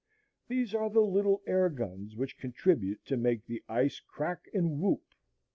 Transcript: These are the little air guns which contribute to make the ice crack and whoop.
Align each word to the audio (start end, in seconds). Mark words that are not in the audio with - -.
These 0.47 0.73
are 0.73 0.89
the 0.89 1.01
little 1.01 1.43
air 1.45 1.69
guns 1.69 2.17
which 2.17 2.39
contribute 2.39 3.05
to 3.05 3.17
make 3.17 3.45
the 3.45 3.63
ice 3.69 3.99
crack 3.99 4.49
and 4.51 4.79
whoop. 4.81 5.03